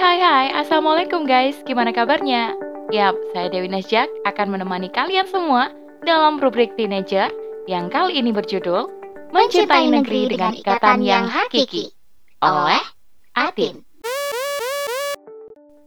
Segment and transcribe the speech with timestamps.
[0.00, 2.56] hai hai, Assalamualaikum guys, gimana kabarnya?
[2.88, 5.68] Yap, saya Dewi Nasjak akan menemani kalian semua
[6.08, 7.28] dalam rubrik Teenager
[7.68, 8.88] yang kali ini berjudul
[9.28, 11.92] Mencintai Negeri dengan Ikatan yang Hakiki
[12.40, 12.80] oleh
[13.36, 13.84] Atin.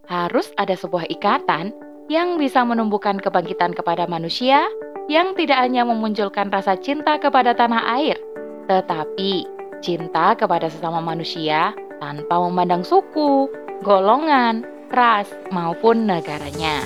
[0.06, 1.74] Harus ada sebuah ikatan
[2.06, 4.62] yang bisa menumbuhkan kebangkitan kepada manusia
[5.10, 8.22] yang tidak hanya memunculkan rasa cinta kepada tanah air,
[8.70, 9.50] tetapi
[9.82, 13.50] cinta kepada sesama manusia tanpa memandang suku,
[13.84, 16.80] golongan, ras, maupun negaranya.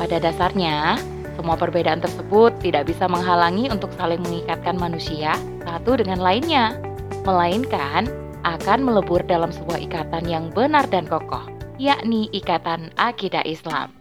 [0.00, 0.96] Pada dasarnya,
[1.38, 6.74] semua perbedaan tersebut tidak bisa menghalangi untuk saling mengikatkan manusia satu dengan lainnya,
[7.22, 8.08] melainkan
[8.42, 11.44] akan melebur dalam sebuah ikatan yang benar dan kokoh,
[11.76, 13.92] yakni ikatan akidah Islam.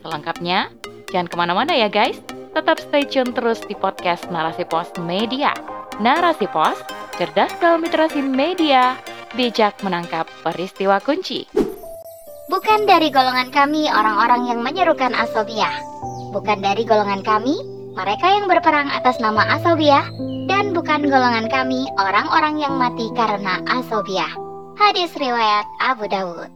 [0.00, 0.70] Selengkapnya,
[1.10, 2.22] jangan ke mana-mana ya guys,
[2.54, 5.52] tetap stay tune terus di podcast Narasi Pos Media.
[5.98, 6.78] Narasi Pos,
[7.18, 8.94] cerdas dalam literasi media,
[9.36, 11.48] bijak menangkap peristiwa kunci.
[12.48, 15.72] Bukan dari golongan kami orang-orang yang menyerukan asobiah.
[16.32, 17.60] Bukan dari golongan kami
[17.92, 20.08] mereka yang berperang atas nama asobiah.
[20.48, 24.32] Dan bukan golongan kami orang-orang yang mati karena asobiah.
[24.80, 26.48] Hadis riwayat Abu Dawud.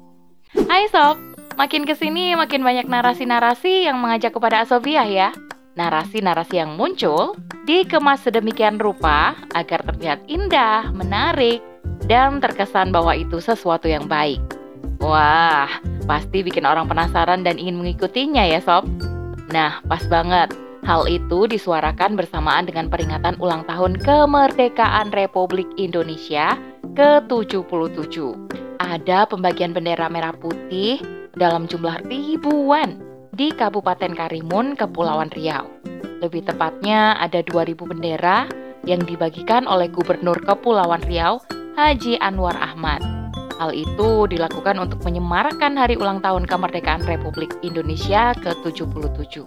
[0.64, 1.20] Hai sob,
[1.60, 5.28] makin ke sini makin banyak narasi-narasi yang mengajak kepada asobiah ya.
[5.76, 7.36] Narasi-narasi yang muncul
[7.68, 11.60] dikemas sedemikian rupa agar terlihat indah, menarik,
[12.12, 14.36] dan terkesan bahwa itu sesuatu yang baik.
[15.00, 18.84] Wah, pasti bikin orang penasaran dan ingin mengikutinya ya sob.
[19.48, 20.52] Nah, pas banget.
[20.84, 26.52] Hal itu disuarakan bersamaan dengan peringatan ulang tahun kemerdekaan Republik Indonesia
[26.92, 28.36] ke-77.
[28.82, 31.00] Ada pembagian bendera merah putih
[31.38, 33.00] dalam jumlah ribuan
[33.32, 35.64] di Kabupaten Karimun, Kepulauan Riau.
[36.20, 38.50] Lebih tepatnya ada 2000 bendera
[38.84, 41.40] yang dibagikan oleh Gubernur Kepulauan Riau
[41.82, 43.02] Haji Anwar Ahmad.
[43.58, 49.42] Hal itu dilakukan untuk menyemarakan hari ulang tahun kemerdekaan Republik Indonesia ke-77.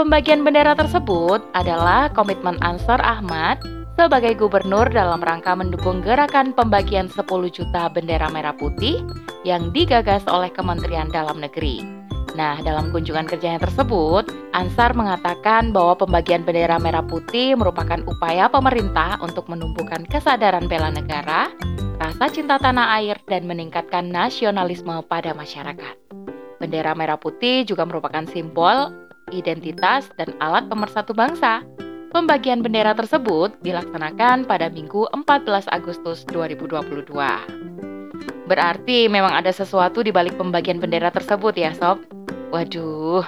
[0.00, 3.60] Pembagian bendera tersebut adalah komitmen Ansar Ahmad
[3.92, 9.04] sebagai gubernur dalam rangka mendukung gerakan pembagian 10 juta bendera merah putih
[9.44, 11.99] yang digagas oleh Kementerian Dalam Negeri.
[12.40, 19.20] Nah, dalam kunjungan kerjanya tersebut, Ansar mengatakan bahwa pembagian bendera merah putih merupakan upaya pemerintah
[19.20, 21.52] untuk menumbuhkan kesadaran bela negara,
[22.00, 26.00] rasa cinta tanah air, dan meningkatkan nasionalisme pada masyarakat.
[26.56, 28.88] Bendera merah putih juga merupakan simbol,
[29.36, 31.60] identitas, dan alat pemersatu bangsa.
[32.08, 37.04] Pembagian bendera tersebut dilaksanakan pada Minggu 14 Agustus 2022.
[38.48, 42.19] Berarti memang ada sesuatu di balik pembagian bendera tersebut ya, Sob?
[42.50, 43.22] Waduh,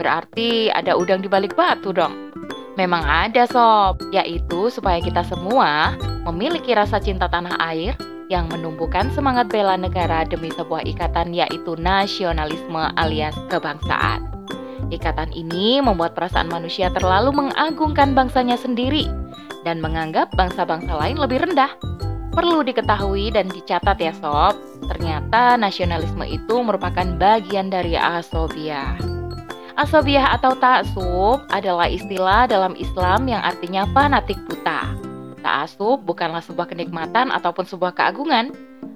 [0.00, 2.32] berarti ada udang di balik batu dong.
[2.80, 5.92] Memang ada sob, yaitu supaya kita semua
[6.24, 7.92] memiliki rasa cinta tanah air
[8.32, 14.24] yang menumbuhkan semangat bela negara demi sebuah ikatan yaitu nasionalisme alias kebangsaan.
[14.88, 19.04] Ikatan ini membuat perasaan manusia terlalu mengagungkan bangsanya sendiri
[19.68, 21.76] dan menganggap bangsa-bangsa lain lebih rendah.
[22.32, 24.56] Perlu diketahui dan dicatat ya sob,
[24.88, 28.96] ternyata nasionalisme itu merupakan bagian dari asobiah.
[29.76, 34.96] Asobiah atau taksub adalah istilah dalam Islam yang artinya fanatik buta.
[35.44, 38.52] Taksub bukanlah sebuah kenikmatan ataupun sebuah keagungan,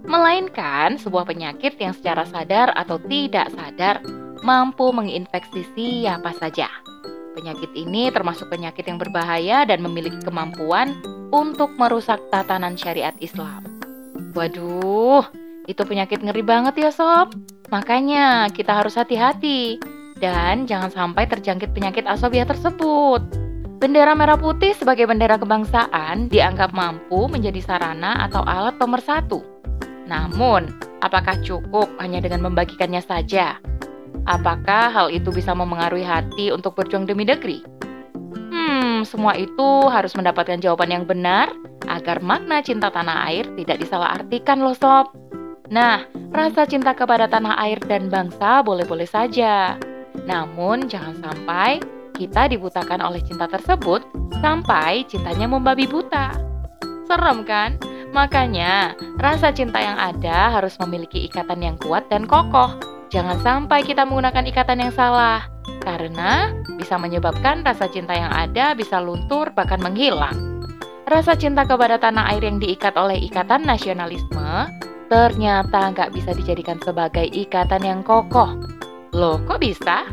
[0.09, 4.01] melainkan sebuah penyakit yang secara sadar atau tidak sadar
[4.41, 6.86] mampu menginfeksi siapa saja.
[7.37, 10.97] Penyakit ini termasuk penyakit yang berbahaya dan memiliki kemampuan
[11.29, 13.61] untuk merusak tatanan syariat Islam.
[14.33, 15.21] Waduh,
[15.69, 17.37] itu penyakit ngeri banget ya sob.
[17.69, 19.77] Makanya kita harus hati-hati
[20.17, 23.21] dan jangan sampai terjangkit penyakit asobiah tersebut.
[23.77, 29.45] Bendera merah putih sebagai bendera kebangsaan dianggap mampu menjadi sarana atau alat pemersatu.
[30.09, 30.73] Namun,
[31.05, 33.61] apakah cukup hanya dengan membagikannya saja?
[34.27, 37.63] Apakah hal itu bisa memengaruhi hati untuk berjuang demi negeri?
[38.35, 41.47] Hmm, semua itu harus mendapatkan jawaban yang benar
[41.87, 45.15] agar makna cinta tanah air tidak disalahartikan loh sob.
[45.71, 46.03] Nah,
[46.35, 49.79] rasa cinta kepada tanah air dan bangsa boleh-boleh saja.
[50.27, 51.79] Namun jangan sampai
[52.19, 54.03] kita dibutakan oleh cinta tersebut
[54.43, 56.35] sampai cintanya membabi buta.
[57.07, 57.79] Serem kan?
[58.11, 64.05] Makanya, rasa cinta yang ada harus memiliki ikatan yang kuat dan kokoh Jangan sampai kita
[64.05, 65.49] menggunakan ikatan yang salah,
[65.81, 70.61] karena bisa menyebabkan rasa cinta yang ada bisa luntur bahkan menghilang.
[71.09, 74.69] Rasa cinta kepada tanah air yang diikat oleh ikatan nasionalisme
[75.09, 78.53] ternyata nggak bisa dijadikan sebagai ikatan yang kokoh.
[79.17, 80.05] Loh, kok bisa?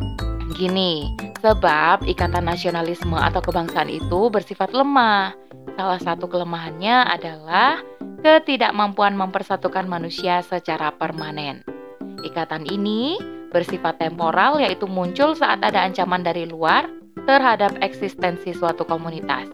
[0.55, 1.11] Gini,
[1.43, 5.35] sebab ikatan nasionalisme atau kebangsaan itu bersifat lemah.
[5.75, 7.83] Salah satu kelemahannya adalah
[8.23, 11.82] ketidakmampuan mempersatukan manusia secara permanen.
[12.23, 13.19] Ikatan ini
[13.53, 16.89] bersifat temporal yaitu muncul saat ada ancaman dari luar
[17.29, 19.47] terhadap eksistensi suatu komunitas.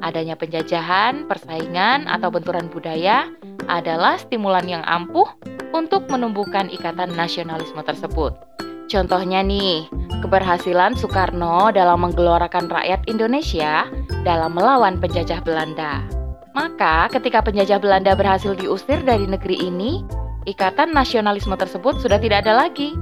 [0.00, 3.28] Adanya penjajahan, persaingan, atau benturan budaya
[3.68, 5.28] adalah stimulan yang ampuh
[5.72, 8.36] untuk menumbuhkan ikatan nasionalisme tersebut.
[8.84, 9.88] Contohnya nih,
[10.20, 13.88] keberhasilan Soekarno dalam menggelorakan rakyat Indonesia
[14.28, 16.04] dalam melawan penjajah Belanda.
[16.52, 20.04] Maka, ketika penjajah Belanda berhasil diusir dari negeri ini,
[20.44, 22.96] ikatan nasionalisme tersebut sudah tidak ada lagi.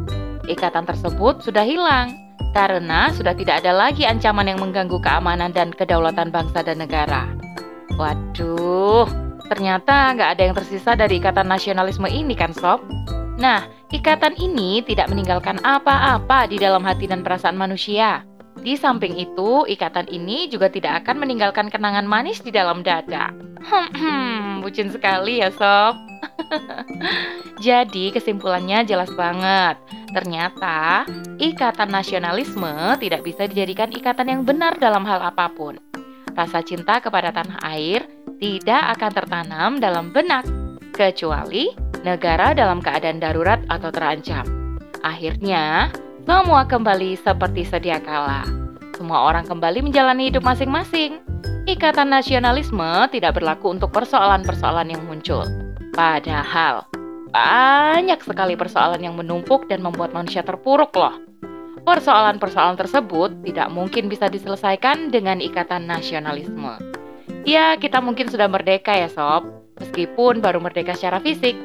[0.51, 2.11] Ikatan tersebut sudah hilang
[2.51, 7.31] karena sudah tidak ada lagi ancaman yang mengganggu keamanan dan kedaulatan bangsa dan negara.
[7.95, 9.07] Waduh,
[9.47, 12.83] ternyata nggak ada yang tersisa dari ikatan nasionalisme ini kan Sob?
[13.39, 18.27] Nah, ikatan ini tidak meninggalkan apa-apa di dalam hati dan perasaan manusia.
[18.63, 23.33] Di samping itu, ikatan ini juga tidak akan meninggalkan kenangan manis di dalam dada.
[23.65, 26.12] Hmm, bucin sekali ya sob.
[27.67, 29.79] Jadi kesimpulannya jelas banget.
[30.13, 31.09] Ternyata
[31.41, 35.81] ikatan nasionalisme tidak bisa dijadikan ikatan yang benar dalam hal apa pun.
[36.33, 38.09] Rasa cinta kepada tanah air
[38.41, 40.49] tidak akan tertanam dalam benak,
[40.97, 41.73] kecuali
[42.03, 44.45] negara dalam keadaan darurat atau terancam.
[45.03, 45.93] Akhirnya,
[46.25, 48.47] semua kembali seperti sedia kala.
[48.95, 51.19] Semua orang kembali menjalani hidup masing-masing.
[51.67, 55.47] Ikatan nasionalisme tidak berlaku untuk persoalan-persoalan yang muncul.
[55.93, 56.89] Padahal,
[57.29, 61.21] banyak sekali persoalan yang menumpuk dan membuat manusia terpuruk loh.
[61.85, 66.81] Persoalan-persoalan tersebut tidak mungkin bisa diselesaikan dengan ikatan nasionalisme.
[67.45, 69.45] Ya, kita mungkin sudah merdeka ya sob,
[69.83, 71.59] meskipun baru merdeka secara fisik.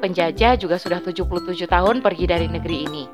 [0.00, 3.04] Penjajah juga sudah 77 tahun pergi dari negeri ini.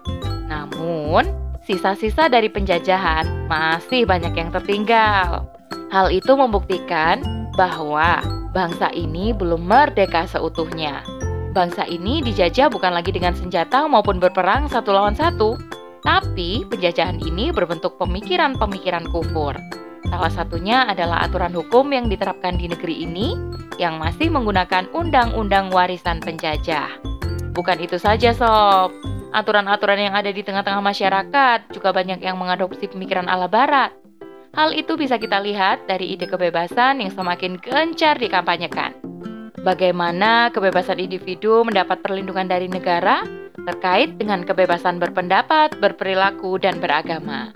[0.47, 1.27] Namun,
[1.65, 5.49] sisa-sisa dari penjajahan masih banyak yang tertinggal.
[5.91, 11.03] Hal itu membuktikan bahwa bangsa ini belum merdeka seutuhnya.
[11.51, 15.59] Bangsa ini dijajah bukan lagi dengan senjata maupun berperang satu lawan satu,
[16.07, 19.59] tapi penjajahan ini berbentuk pemikiran-pemikiran kufur.
[20.11, 23.39] Salah satunya adalah aturan hukum yang diterapkan di negeri ini
[23.79, 26.91] yang masih menggunakan undang-undang warisan penjajah.
[27.55, 28.95] Bukan itu saja, sob
[29.31, 33.95] aturan-aturan yang ada di tengah-tengah masyarakat juga banyak yang mengadopsi pemikiran ala barat.
[34.51, 38.99] Hal itu bisa kita lihat dari ide kebebasan yang semakin gencar dikampanyekan.
[39.63, 43.23] Bagaimana kebebasan individu mendapat perlindungan dari negara
[43.69, 47.53] terkait dengan kebebasan berpendapat, berperilaku, dan beragama.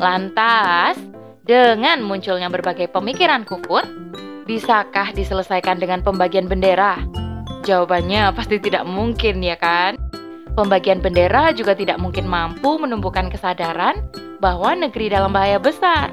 [0.00, 0.98] Lantas,
[1.46, 3.84] dengan munculnya berbagai pemikiran kufur,
[4.48, 6.98] bisakah diselesaikan dengan pembagian bendera?
[7.62, 9.94] Jawabannya pasti tidak mungkin, ya kan?
[10.52, 14.04] Pembagian bendera juga tidak mungkin mampu menumbuhkan kesadaran
[14.36, 16.12] bahwa negeri dalam bahaya besar.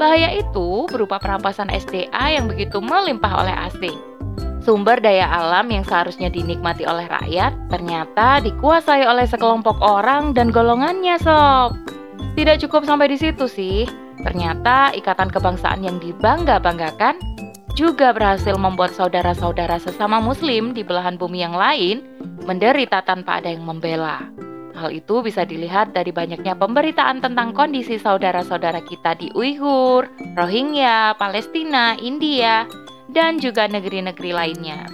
[0.00, 3.96] Bahaya itu berupa perampasan SDA yang begitu melimpah oleh asing.
[4.64, 11.20] Sumber daya alam yang seharusnya dinikmati oleh rakyat ternyata dikuasai oleh sekelompok orang dan golongannya,
[11.22, 11.76] sob.
[12.34, 13.86] Tidak cukup sampai di situ sih.
[14.24, 17.20] Ternyata ikatan kebangsaan yang dibangga-banggakan
[17.76, 22.00] juga berhasil membuat saudara-saudara sesama muslim di belahan bumi yang lain
[22.48, 24.24] menderita tanpa ada yang membela.
[24.72, 31.96] Hal itu bisa dilihat dari banyaknya pemberitaan tentang kondisi saudara-saudara kita di Uighur, Rohingya, Palestina,
[32.00, 32.64] India,
[33.12, 34.88] dan juga negeri-negeri lainnya.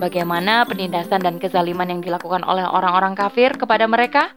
[0.00, 4.32] Bagaimana penindasan dan kezaliman yang dilakukan oleh orang-orang kafir kepada mereka?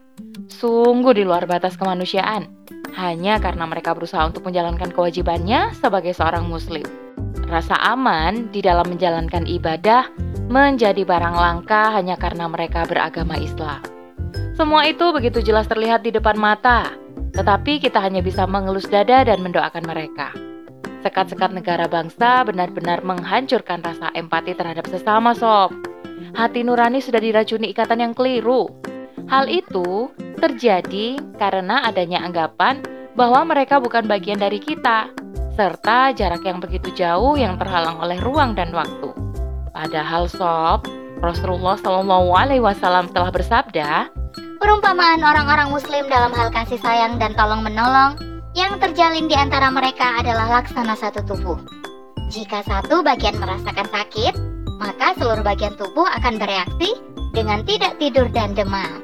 [0.48, 2.48] Sungguh di luar batas kemanusiaan,
[2.96, 7.07] hanya karena mereka berusaha untuk menjalankan kewajibannya sebagai seorang muslim.
[7.48, 10.08] Rasa aman di dalam menjalankan ibadah
[10.48, 13.80] menjadi barang langka hanya karena mereka beragama Islam.
[14.56, 16.90] Semua itu begitu jelas terlihat di depan mata,
[17.36, 20.34] tetapi kita hanya bisa mengelus dada dan mendoakan mereka.
[21.06, 25.70] Sekat-sekat negara bangsa benar-benar menghancurkan rasa empati terhadap sesama sob.
[26.34, 28.66] Hati nurani sudah diracuni ikatan yang keliru.
[29.30, 30.10] Hal itu
[30.42, 32.82] terjadi karena adanya anggapan
[33.14, 35.10] bahwa mereka bukan bagian dari kita,
[35.58, 39.10] serta jarak yang begitu jauh yang terhalang oleh ruang dan waktu.
[39.74, 40.86] Padahal sob,
[41.18, 44.06] Rasulullah Shallallahu Alaihi Wasallam telah bersabda,
[44.62, 48.14] perumpamaan orang-orang Muslim dalam hal kasih sayang dan tolong menolong
[48.54, 51.58] yang terjalin di antara mereka adalah laksana satu tubuh.
[52.30, 54.34] Jika satu bagian merasakan sakit,
[54.78, 56.94] maka seluruh bagian tubuh akan bereaksi
[57.34, 59.02] dengan tidak tidur dan demam.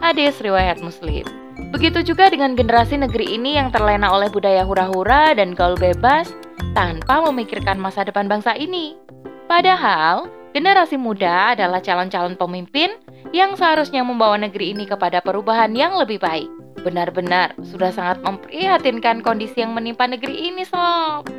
[0.00, 1.39] Hadis riwayat Muslim.
[1.70, 6.26] Begitu juga dengan generasi negeri ini yang terlena oleh budaya hura-hura dan gaul bebas
[6.74, 8.98] tanpa memikirkan masa depan bangsa ini.
[9.46, 12.90] Padahal, generasi muda adalah calon-calon pemimpin
[13.30, 16.50] yang seharusnya membawa negeri ini kepada perubahan yang lebih baik.
[16.82, 21.30] Benar-benar sudah sangat memprihatinkan kondisi yang menimpa negeri ini, Sob.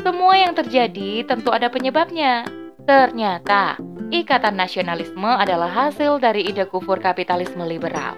[0.00, 2.46] Semua yang terjadi tentu ada penyebabnya.
[2.86, 3.74] Ternyata,
[4.14, 8.14] ikatan nasionalisme adalah hasil dari ide kufur kapitalisme liberal.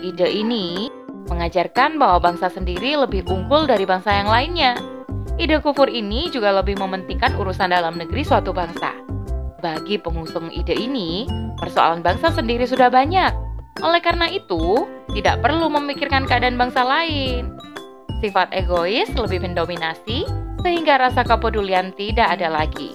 [0.00, 0.88] Ide ini
[1.28, 4.78] mengajarkan bahwa bangsa sendiri lebih unggul dari bangsa yang lainnya.
[5.40, 8.92] Ide kufur ini juga lebih mementingkan urusan dalam negeri suatu bangsa.
[9.60, 11.28] Bagi pengusung ide ini,
[11.60, 13.32] persoalan bangsa sendiri sudah banyak.
[13.80, 17.56] Oleh karena itu, tidak perlu memikirkan keadaan bangsa lain.
[18.20, 20.28] Sifat egois lebih mendominasi,
[20.60, 22.92] sehingga rasa kepedulian tidak ada lagi.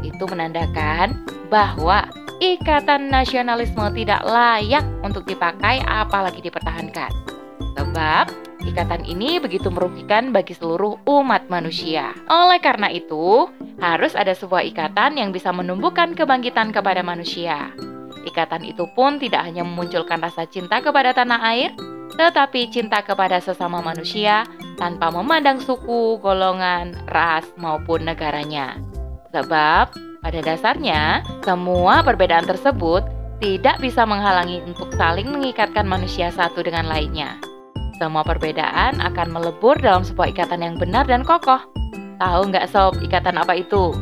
[0.00, 2.08] Itu menandakan bahwa
[2.40, 7.31] ikatan nasionalisme tidak layak untuk dipakai apalagi dipertahankan.
[7.76, 8.26] Sebab
[8.62, 12.12] ikatan ini begitu merugikan bagi seluruh umat manusia.
[12.28, 13.48] Oleh karena itu,
[13.82, 17.72] harus ada sebuah ikatan yang bisa menumbuhkan kebangkitan kepada manusia.
[18.22, 21.74] Ikatan itu pun tidak hanya memunculkan rasa cinta kepada tanah air,
[22.14, 24.46] tetapi cinta kepada sesama manusia
[24.78, 28.78] tanpa memandang suku, golongan, ras, maupun negaranya.
[29.34, 29.90] Sebab,
[30.22, 33.02] pada dasarnya, semua perbedaan tersebut
[33.42, 37.42] tidak bisa menghalangi untuk saling mengikatkan manusia satu dengan lainnya.
[38.02, 41.62] Semua perbedaan akan melebur dalam sebuah ikatan yang benar dan kokoh.
[42.18, 43.94] Tahu nggak sob, ikatan apa itu?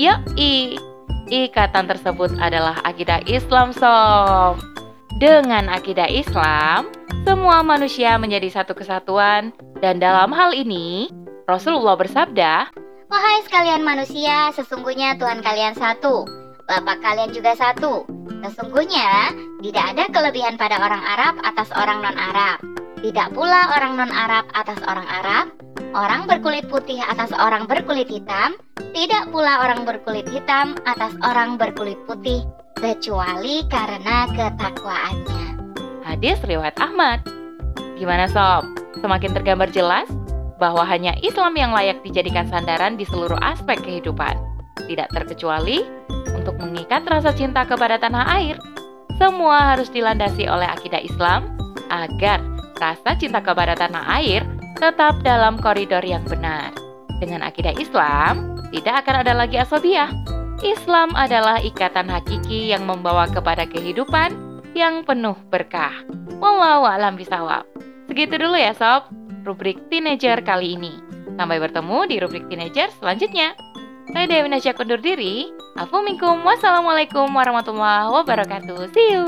[0.00, 0.80] Yuk, i.
[1.28, 4.56] Ikatan tersebut adalah akidah Islam sob.
[5.20, 6.88] Dengan akidah Islam,
[7.28, 9.52] semua manusia menjadi satu kesatuan
[9.84, 11.12] dan dalam hal ini
[11.44, 12.72] Rasulullah bersabda,
[13.12, 16.24] Wahai sekalian manusia, sesungguhnya Tuhan kalian satu,
[16.64, 18.08] Bapak kalian juga satu.
[18.48, 22.75] Sesungguhnya tidak ada kelebihan pada orang Arab atas orang non-Arab.
[22.96, 25.46] Tidak pula orang non-Arab atas orang Arab,
[25.92, 28.56] orang berkulit putih atas orang berkulit hitam,
[28.96, 32.40] tidak pula orang berkulit hitam atas orang berkulit putih,
[32.80, 35.44] kecuali karena ketakwaannya.
[36.08, 37.20] Hadis riwayat Ahmad.
[38.00, 38.64] Gimana sob?
[39.04, 40.08] Semakin tergambar jelas
[40.56, 44.40] bahwa hanya Islam yang layak dijadikan sandaran di seluruh aspek kehidupan.
[44.88, 45.84] Tidak terkecuali
[46.32, 48.56] untuk mengikat rasa cinta kepada tanah air.
[49.20, 51.44] Semua harus dilandasi oleh akidah Islam
[51.92, 54.44] agar rasa cinta kepada tanah air
[54.76, 56.72] tetap dalam koridor yang benar.
[57.16, 60.12] Dengan akidah Islam, tidak akan ada lagi asobiah.
[60.60, 64.32] Islam adalah ikatan hakiki yang membawa kepada kehidupan
[64.76, 65.92] yang penuh berkah.
[66.40, 67.64] Wallahu a'lam bisawab.
[68.08, 69.08] Segitu dulu ya sob,
[69.48, 70.92] rubrik teenager kali ini.
[71.36, 73.56] Sampai bertemu di rubrik teenager selanjutnya.
[74.12, 75.50] Saya Dewi Najak undur diri.
[75.76, 76.40] Minkum.
[76.46, 78.88] Wassalamualaikum warahmatullahi wabarakatuh.
[78.94, 79.26] See you.